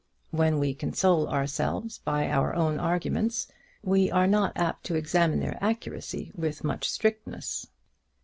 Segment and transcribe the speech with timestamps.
[0.31, 3.47] When we console ourselves by our own arguments,
[3.83, 7.67] we are not apt to examine their accuracy with much strictness.